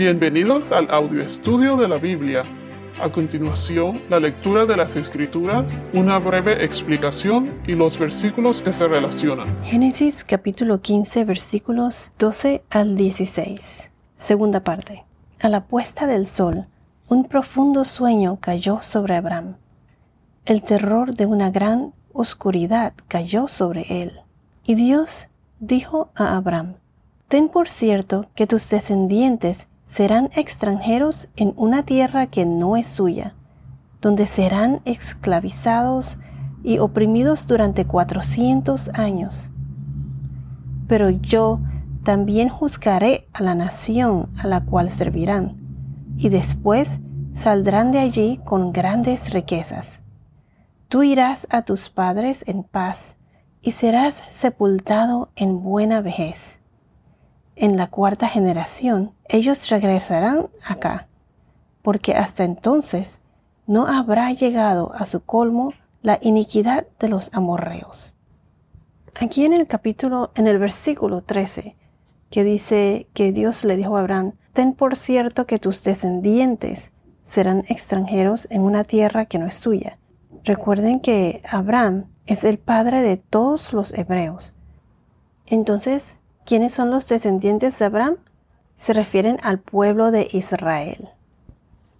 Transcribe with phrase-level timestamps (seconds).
[0.00, 2.42] Bienvenidos al audio estudio de la Biblia.
[3.02, 8.88] A continuación, la lectura de las Escrituras, una breve explicación y los versículos que se
[8.88, 9.62] relacionan.
[9.62, 13.90] Génesis capítulo 15 versículos 12 al 16.
[14.16, 15.04] Segunda parte.
[15.38, 16.64] A la puesta del sol,
[17.08, 19.56] un profundo sueño cayó sobre Abraham.
[20.46, 24.12] El terror de una gran oscuridad cayó sobre él.
[24.64, 25.28] Y Dios
[25.58, 26.76] dijo a Abraham,
[27.28, 33.34] Ten por cierto que tus descendientes serán extranjeros en una tierra que no es suya,
[34.00, 36.16] donde serán esclavizados
[36.62, 39.50] y oprimidos durante cuatrocientos años.
[40.86, 41.58] Pero yo
[42.04, 45.56] también juzgaré a la nación a la cual servirán,
[46.16, 47.00] y después
[47.34, 50.02] saldrán de allí con grandes riquezas.
[50.86, 53.16] Tú irás a tus padres en paz,
[53.60, 56.59] y serás sepultado en buena vejez
[57.56, 61.08] en la cuarta generación, ellos regresarán acá,
[61.82, 63.20] porque hasta entonces
[63.66, 68.12] no habrá llegado a su colmo la iniquidad de los amorreos.
[69.20, 71.76] Aquí en el capítulo, en el versículo 13,
[72.30, 77.64] que dice que Dios le dijo a Abraham, ten por cierto que tus descendientes serán
[77.68, 79.98] extranjeros en una tierra que no es tuya.
[80.44, 84.54] Recuerden que Abraham es el padre de todos los hebreos.
[85.46, 88.16] Entonces, ¿Quiénes son los descendientes de Abraham?
[88.76, 91.10] Se refieren al pueblo de Israel.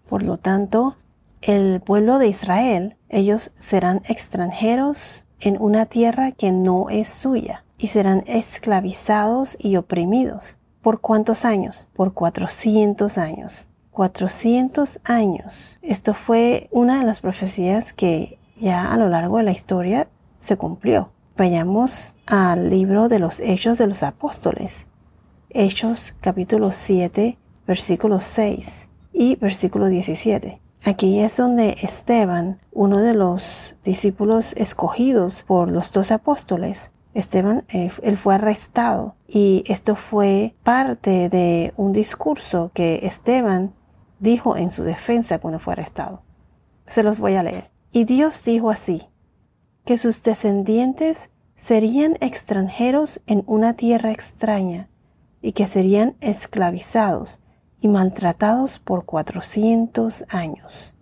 [0.08, 0.96] Por lo tanto,
[1.42, 7.88] el pueblo de Israel, ellos serán extranjeros en una tierra que no es suya y
[7.88, 10.58] serán esclavizados y oprimidos.
[10.82, 11.88] ¿Por cuántos años?
[11.94, 13.66] Por 400 años.
[13.90, 15.78] 400 años.
[15.82, 20.56] Esto fue una de las profecías que ya a lo largo de la historia se
[20.56, 21.10] cumplió.
[21.36, 24.86] Vayamos al libro de los Hechos de los Apóstoles.
[25.50, 27.36] Hechos capítulo 7,
[27.66, 30.60] versículo 6 y versículo 17.
[30.84, 37.90] Aquí es donde Esteban, uno de los discípulos escogidos por los dos apóstoles, Esteban, eh,
[38.04, 43.74] él fue arrestado y esto fue parte de un discurso que Esteban
[44.20, 46.22] dijo en su defensa cuando fue arrestado.
[46.86, 47.70] Se los voy a leer.
[47.90, 49.08] Y Dios dijo así,
[49.84, 54.88] que sus descendientes serían extranjeros en una tierra extraña
[55.42, 57.40] y que serían esclavizados
[57.82, 60.94] y maltratados por cuatrocientos años.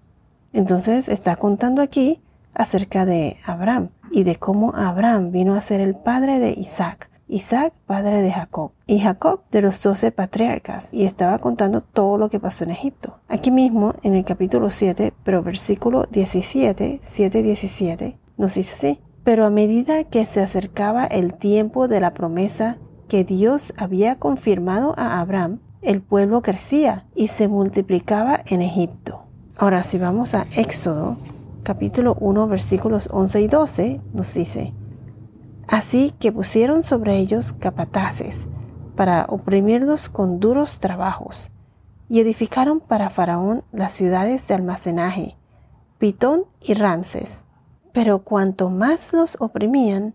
[0.52, 2.20] Entonces está contando aquí
[2.54, 7.72] acerca de Abraham y de cómo Abraham vino a ser el padre de Isaac, Isaac
[7.86, 12.40] padre de Jacob y Jacob de los doce patriarcas y estaba contando todo lo que
[12.40, 13.20] pasó en Egipto.
[13.28, 19.44] Aquí mismo en el capítulo 7, pero versículo 17, 7, 17, nos dice así, pero
[19.44, 22.78] a medida que se acercaba el tiempo de la promesa
[23.08, 29.26] que Dios había confirmado a Abraham, el pueblo crecía y se multiplicaba en Egipto.
[29.58, 31.18] Ahora si vamos a Éxodo,
[31.62, 34.72] capítulo 1, versículos 11 y 12, nos dice,
[35.66, 38.46] Así que pusieron sobre ellos capataces
[38.96, 41.50] para oprimirlos con duros trabajos,
[42.08, 45.36] y edificaron para Faraón las ciudades de almacenaje,
[45.98, 47.44] Pitón y Ramses,
[47.98, 50.14] pero cuanto más los oprimían,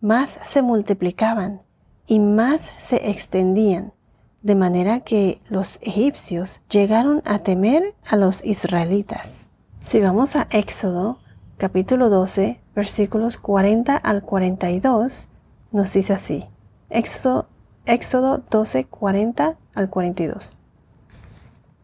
[0.00, 1.60] más se multiplicaban
[2.06, 3.92] y más se extendían,
[4.40, 9.50] de manera que los egipcios llegaron a temer a los israelitas.
[9.78, 11.18] Si vamos a Éxodo
[11.58, 15.28] capítulo 12 versículos 40 al 42,
[15.70, 16.44] nos dice así.
[16.88, 17.46] Éxodo,
[17.84, 20.56] Éxodo 12, 40 al 42.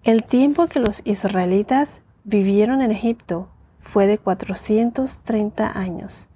[0.05, 3.51] El tiempo que los israelitas vivieron en Egipto
[3.85, 6.29] fue de 430 años.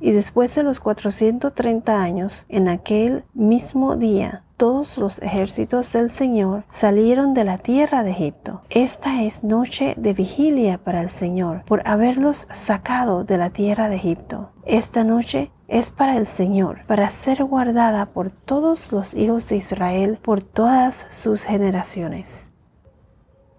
[0.00, 6.64] Y después de los 430 años, en aquel mismo día, todos los ejércitos del Señor
[6.68, 8.62] salieron de la tierra de Egipto.
[8.70, 13.96] Esta es noche de vigilia para el Señor, por haberlos sacado de la tierra de
[13.96, 14.52] Egipto.
[14.64, 20.18] Esta noche es para el Señor, para ser guardada por todos los hijos de Israel,
[20.22, 22.50] por todas sus generaciones.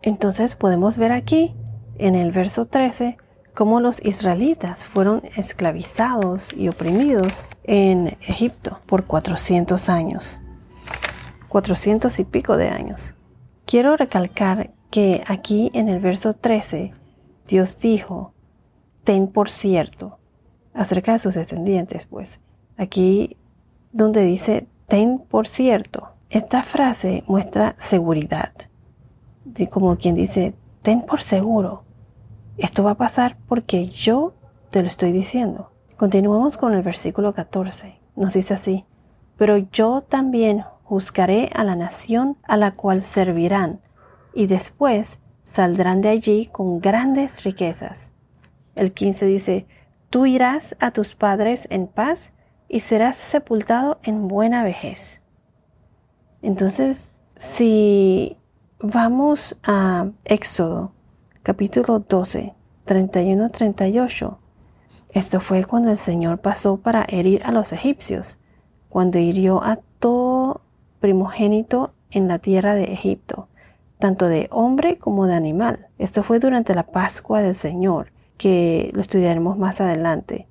[0.02, 1.56] Entonces podemos ver aquí
[2.00, 3.18] en el verso 13
[3.54, 10.40] cómo los israelitas fueron esclavizados y oprimidos en Egipto por 400 años.
[11.48, 13.16] 400 y pico de años.
[13.66, 16.94] Quiero recalcar que aquí en el verso 13
[17.48, 18.34] Dios dijo,
[19.04, 20.20] ten por cierto,
[20.74, 22.42] acerca de sus descendientes, pues.
[22.78, 23.38] Aquí
[23.92, 28.54] donde dice, ten por cierto, esta frase muestra seguridad.
[29.72, 30.54] Como quien dice,
[30.84, 31.87] ten por seguro,
[32.58, 34.34] esto va a pasar porque yo
[34.70, 35.72] te lo estoy diciendo.
[35.96, 38.00] Continuamos con el versículo 14.
[38.16, 38.86] Nos dice así,
[39.38, 43.82] pero yo también juzgaré a la nación a la cual servirán,
[44.34, 48.12] y después saldrán de allí con grandes riquezas.
[48.76, 49.68] El 15 dice,
[50.10, 52.32] Tú irás a tus padres en paz
[52.70, 55.22] y serás sepultado en buena vejez.
[56.42, 58.38] Entonces, si
[58.80, 60.94] vamos a Éxodo
[61.48, 62.54] capítulo 12,
[62.86, 64.38] 31-38,
[65.12, 68.38] esto fue cuando el Señor pasó para herir a los egipcios,
[68.90, 70.60] cuando hirió a todo
[71.00, 73.48] primogénito en la tierra de Egipto,
[73.98, 75.88] tanto de hombre como de animal.
[75.98, 80.48] Esto fue durante la Pascua del Señor, que lo estudiaremos más adelante.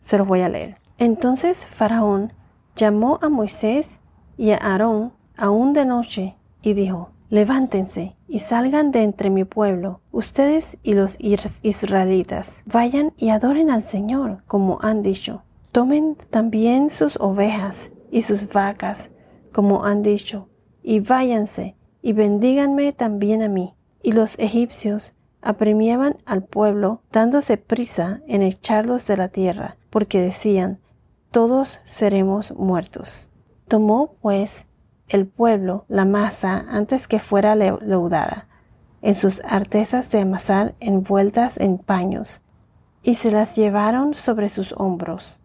[0.00, 0.76] Se los voy a leer.
[0.96, 2.32] Entonces Faraón
[2.76, 3.98] llamó a Moisés
[4.36, 10.00] y a Aarón aún de noche y dijo, Levántense y salgan de entre mi pueblo,
[10.12, 12.62] ustedes y los israelitas.
[12.66, 15.42] Vayan y adoren al Señor, como han dicho.
[15.72, 19.10] Tomen también sus ovejas y sus vacas,
[19.52, 20.48] como han dicho,
[20.82, 23.74] y váyanse y bendíganme también a mí.
[24.02, 30.80] Y los egipcios apremiaban al pueblo, dándose prisa en echarlos de la tierra, porque decían,
[31.30, 33.28] todos seremos muertos.
[33.66, 34.66] Tomó, pues,
[35.14, 38.48] el pueblo la masa antes que fuera leudada,
[39.00, 42.40] en sus artesas de amasar envueltas en paños,
[43.02, 45.38] y se las llevaron sobre sus hombros.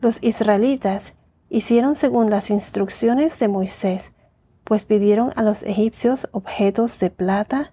[0.00, 1.14] Los israelitas
[1.48, 4.12] hicieron según las instrucciones de Moisés,
[4.64, 7.72] pues pidieron a los egipcios objetos de plata,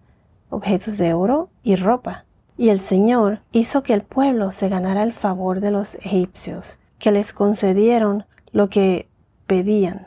[0.50, 2.26] objetos de oro y ropa.
[2.58, 7.12] Y el Señor hizo que el pueblo se ganara el favor de los egipcios, que
[7.12, 9.10] les concedieron lo que
[9.46, 10.07] pedían.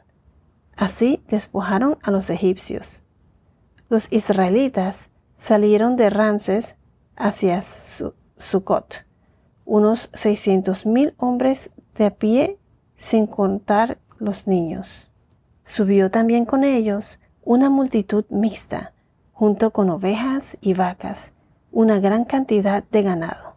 [0.81, 3.03] Así despojaron a los egipcios.
[3.91, 6.75] Los israelitas salieron de Ramses
[7.17, 9.05] hacia Sucot,
[9.67, 12.59] unos seiscientos mil hombres de a pie,
[12.97, 15.11] sin contar los niños.
[15.65, 18.94] Subió también con ellos una multitud mixta,
[19.35, 21.35] junto con ovejas y vacas,
[21.73, 23.55] una gran cantidad de ganado.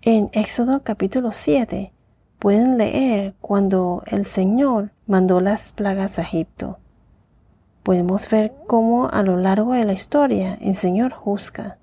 [0.00, 1.92] En Éxodo capítulo 7
[2.40, 6.78] pueden leer cuando el Señor mandó las plagas a Egipto.
[7.84, 11.78] Podemos ver cómo a lo largo de la historia el Señor juzga.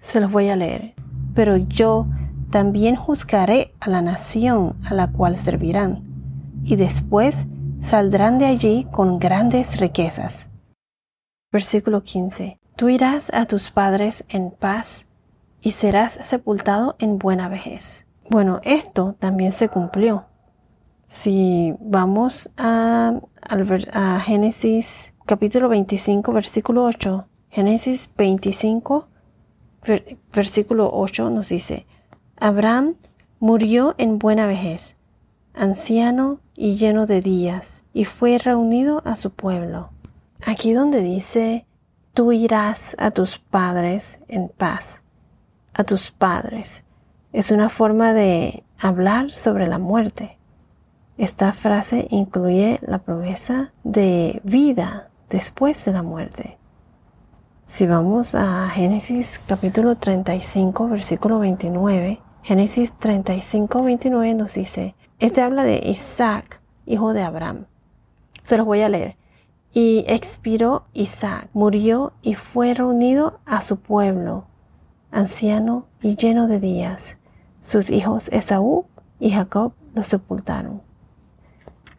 [0.00, 0.94] Se los voy a leer.
[1.34, 2.06] Pero yo
[2.50, 6.04] también juzgaré a la nación a la cual servirán,
[6.62, 7.46] y después
[7.80, 10.48] saldrán de allí con grandes riquezas.
[11.50, 12.58] Versículo 15.
[12.76, 15.06] Tú irás a tus padres en paz
[15.60, 18.03] y serás sepultado en buena vejez.
[18.30, 20.24] Bueno, esto también se cumplió.
[21.08, 23.20] Si vamos a,
[23.92, 29.08] a Génesis capítulo 25, versículo 8, Génesis 25,
[30.34, 31.86] versículo 8 nos dice,
[32.36, 32.96] Abraham
[33.38, 34.96] murió en buena vejez,
[35.52, 39.90] anciano y lleno de días, y fue reunido a su pueblo.
[40.44, 41.66] Aquí donde dice,
[42.14, 45.02] tú irás a tus padres en paz,
[45.74, 46.83] a tus padres,
[47.34, 50.38] es una forma de hablar sobre la muerte.
[51.18, 56.58] Esta frase incluye la promesa de vida después de la muerte.
[57.66, 65.64] Si vamos a Génesis capítulo 35, versículo 29, Génesis 35, 29 nos dice, este habla
[65.64, 67.66] de Isaac, hijo de Abraham.
[68.44, 69.16] Se los voy a leer.
[69.72, 74.44] Y expiró Isaac, murió y fue reunido a su pueblo,
[75.10, 77.18] anciano y lleno de días.
[77.64, 78.84] Sus hijos Esaú
[79.18, 80.82] y Jacob lo sepultaron.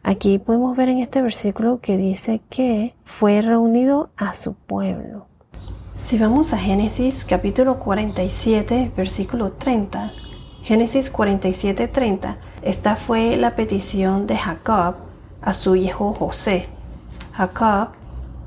[0.03, 5.25] Aquí podemos ver en este versículo que dice que fue reunido a su pueblo.
[5.97, 10.13] Si vamos a Génesis capítulo 47, versículo 30,
[10.61, 14.93] Génesis 47, 30, esta fue la petición de Jacob
[15.41, 16.67] a su hijo José.
[17.31, 17.87] Jacob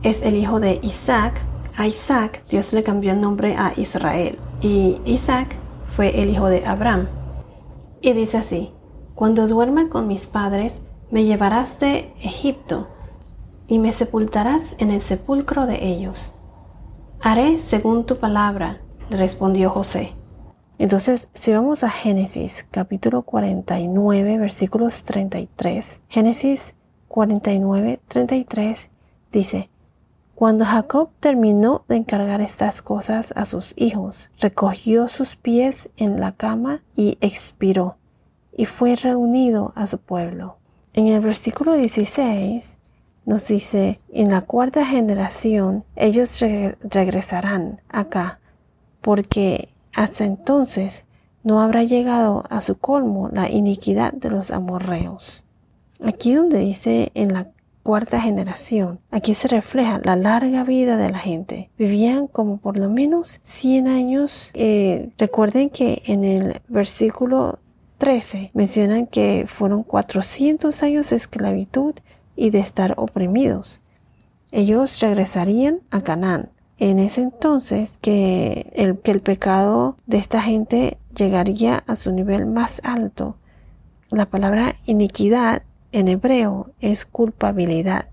[0.05, 1.35] es el hijo de Isaac.
[1.77, 5.57] A Isaac Dios le cambió el nombre a Israel y Isaac
[5.99, 7.09] fue el hijo de Abraham.
[8.01, 8.71] Y dice así,
[9.17, 12.87] cuando duerma con mis padres, me llevarás de Egipto
[13.67, 16.37] y me sepultarás en el sepulcro de ellos.
[17.21, 20.15] Haré según tu palabra, respondió José.
[20.79, 26.77] Entonces, si vamos a Génesis capítulo 49, versículos 33, Génesis
[27.09, 28.91] 49, 33
[29.33, 29.69] dice,
[30.39, 36.31] Cuando Jacob terminó de encargar estas cosas a sus hijos, recogió sus pies en la
[36.31, 37.97] cama y expiró,
[38.57, 40.59] y fue reunido a su pueblo.
[40.93, 42.79] En el versículo 16
[43.27, 48.39] nos dice, en la cuarta generación ellos regresarán acá,
[49.01, 51.05] porque hasta entonces
[51.43, 55.43] no habrá llegado a su colmo la iniquidad de los amorreos.
[56.01, 57.49] Aquí donde dice en la
[57.89, 59.01] cuarta generación.
[59.11, 61.71] Aquí se refleja la larga vida de la gente.
[61.79, 64.51] Vivían como por lo menos 100 años.
[64.53, 67.61] Eh, recuerden que en el versículo
[67.97, 71.95] 13 mencionan que fueron 400 años de esclavitud
[72.37, 73.81] y de estar oprimidos.
[74.53, 76.51] Ellos regresarían a Canaán.
[76.77, 82.45] En ese entonces que el, que el pecado de esta gente llegaría a su nivel
[82.45, 83.37] más alto.
[84.11, 88.09] La palabra iniquidad en hebreo es culpabilidad.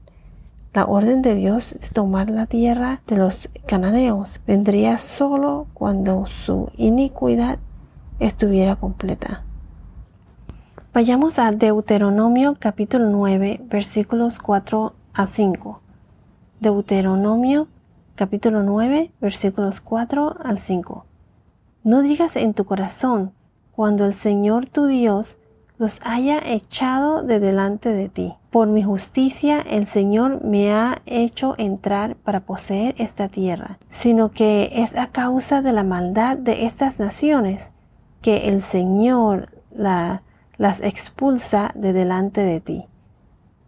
[0.73, 6.69] La orden de Dios de tomar la tierra de los cananeos vendría solo cuando su
[6.75, 7.59] iniquidad
[8.19, 9.43] estuviera completa.
[10.93, 15.81] Vayamos a Deuteronomio capítulo 9 versículos 4 a 5.
[16.59, 17.67] Deuteronomio
[18.15, 21.05] capítulo 9 versículos 4 al 5.
[21.83, 23.33] No digas en tu corazón
[23.73, 25.37] cuando el Señor tu Dios
[25.77, 28.35] los haya echado de delante de ti.
[28.49, 34.71] Por mi justicia el Señor me ha hecho entrar para poseer esta tierra, sino que
[34.73, 37.71] es a causa de la maldad de estas naciones
[38.21, 40.23] que el Señor la
[40.57, 42.85] las expulsa de delante de ti.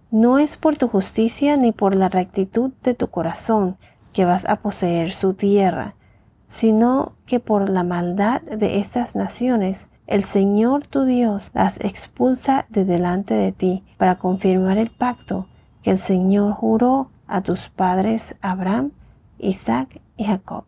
[0.10, 3.78] No es por tu justicia ni por la rectitud de tu corazón
[4.14, 5.96] que vas a poseer su tierra,
[6.48, 12.86] sino que por la maldad de estas naciones el Señor tu Dios las expulsa de
[12.86, 15.48] delante de ti para confirmar el pacto
[15.84, 18.92] que el Señor juró a tus padres Abraham,
[19.38, 20.64] Isaac y Jacob.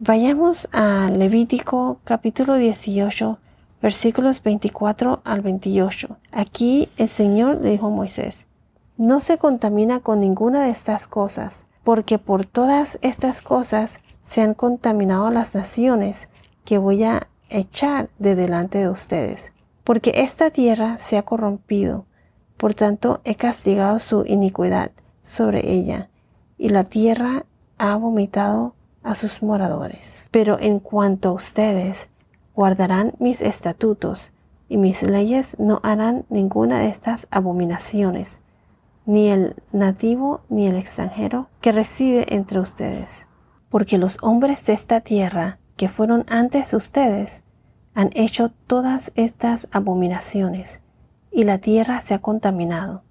[0.00, 3.38] Vayamos a Levítico capítulo 18
[3.80, 6.16] versículos 24 al 28.
[6.32, 8.46] Aquí el Señor dijo a Moisés,
[8.96, 14.54] no se contamina con ninguna de estas cosas, porque por todas estas cosas se han
[14.54, 16.28] contaminado las naciones
[16.64, 19.52] que voy a echar de delante de ustedes,
[19.84, 22.06] porque esta tierra se ha corrompido,
[22.56, 24.92] por tanto he castigado su iniquidad
[25.22, 26.08] sobre ella,
[26.56, 27.44] y la tierra
[27.78, 30.28] ha vomitado a sus moradores.
[30.30, 32.10] Pero en cuanto a ustedes,
[32.54, 34.30] guardarán mis estatutos,
[34.68, 38.40] y mis leyes no harán ninguna de estas abominaciones,
[39.04, 43.26] ni el nativo ni el extranjero que reside entre ustedes.
[43.68, 47.42] Porque los hombres de esta tierra, que fueron antes ustedes,
[47.94, 50.82] han hecho todas estas abominaciones,
[51.32, 53.02] y la tierra se ha contaminado.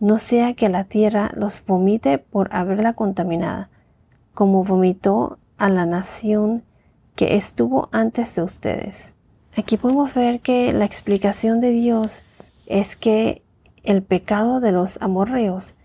[0.00, 3.70] No sea que la tierra los vomite por haberla contaminada,
[4.32, 6.64] como vomitó a la nación
[7.14, 9.14] que estuvo antes de ustedes.
[9.56, 12.22] Aquí podemos ver que la explicación de Dios
[12.66, 13.44] es que
[13.84, 15.76] el pecado de los amorreos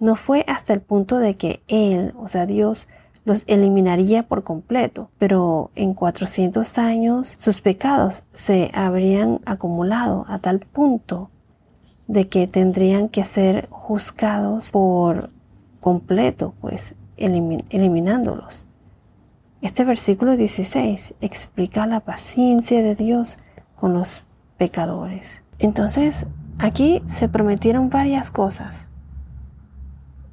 [0.00, 2.88] no fue hasta el punto de que Él, o sea Dios,
[3.24, 10.60] los eliminaría por completo, pero en 400 años sus pecados se habrían acumulado a tal
[10.60, 11.30] punto
[12.08, 15.30] de que tendrían que ser juzgados por
[15.80, 18.66] completo, pues eliminándolos.
[19.60, 23.36] Este versículo 16 explica la paciencia de Dios
[23.76, 24.22] con los
[24.58, 25.44] pecadores.
[25.60, 26.26] Entonces,
[26.58, 28.90] aquí se prometieron varias cosas.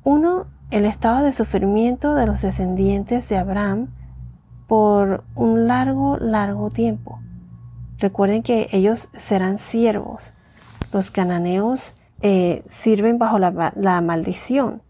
[0.04, 3.88] Uno, el estado de sufrimiento de los descendientes de Abraham
[4.68, 7.20] por un largo, largo tiempo.
[7.98, 10.34] Recuerden que ellos serán siervos.
[10.94, 14.84] Los cananeos eh, sirven bajo la, la maldición.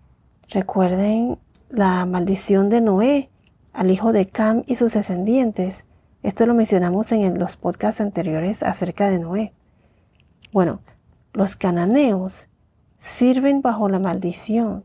[0.50, 3.30] Recuerden la maldición de Noé
[3.72, 5.86] al hijo de Cam y sus descendientes.
[6.24, 9.54] Esto lo mencionamos en los podcasts anteriores acerca de Noé.
[10.52, 10.82] Bueno,
[11.32, 12.50] los cananeos
[12.98, 14.84] sirven bajo la maldición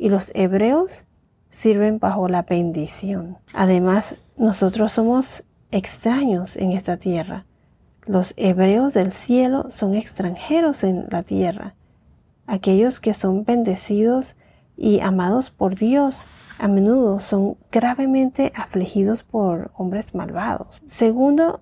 [0.00, 1.04] y los hebreos
[1.50, 3.36] sirven bajo la bendición.
[3.52, 7.44] Además, nosotros somos extraños en esta tierra.
[8.06, 11.74] Los hebreos del cielo son extranjeros en la tierra.
[12.46, 14.36] Aquellos que son bendecidos
[14.74, 16.24] y amados por Dios
[16.58, 20.80] a menudo son gravemente afligidos por hombres malvados.
[20.86, 21.60] Segundo,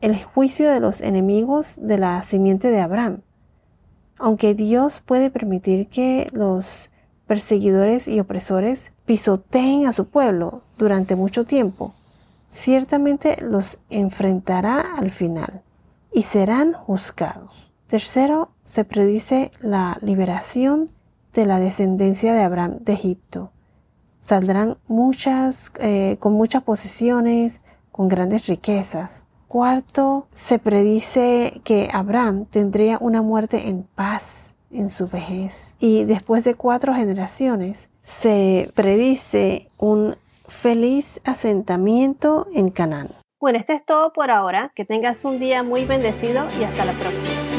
[0.00, 3.20] el juicio de los enemigos de la simiente de Abraham.
[4.18, 6.90] Aunque Dios puede permitir que los
[7.26, 11.94] perseguidores y opresores pisoteen a su pueblo durante mucho tiempo,
[12.50, 15.62] ciertamente los enfrentará al final
[16.12, 17.70] y serán juzgados.
[17.86, 20.90] Tercero, se predice la liberación
[21.32, 23.50] de la descendencia de Abraham de Egipto
[24.24, 27.60] saldrán muchas, eh, con muchas posesiones,
[27.92, 29.26] con grandes riquezas.
[29.48, 35.76] Cuarto, se predice que Abraham tendría una muerte en paz en su vejez.
[35.78, 40.16] Y después de cuatro generaciones, se predice un
[40.46, 43.08] feliz asentamiento en Canaán.
[43.40, 44.72] Bueno, esto es todo por ahora.
[44.74, 47.53] Que tengas un día muy bendecido y hasta la próxima.